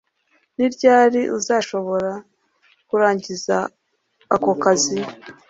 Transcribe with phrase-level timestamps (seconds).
[0.57, 2.11] Ni ryari uzashobora
[2.87, 3.55] kurangiza
[4.33, 4.97] ako kazi